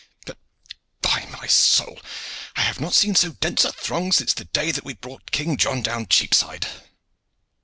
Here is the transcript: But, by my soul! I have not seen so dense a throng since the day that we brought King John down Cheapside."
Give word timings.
But, 0.25 0.39
by 1.03 1.27
my 1.27 1.45
soul! 1.45 1.99
I 2.55 2.61
have 2.61 2.79
not 2.81 2.95
seen 2.95 3.13
so 3.13 3.33
dense 3.33 3.63
a 3.65 3.71
throng 3.71 4.11
since 4.11 4.33
the 4.33 4.45
day 4.45 4.71
that 4.71 4.83
we 4.83 4.95
brought 4.95 5.29
King 5.29 5.57
John 5.57 5.83
down 5.83 6.07
Cheapside." 6.07 6.65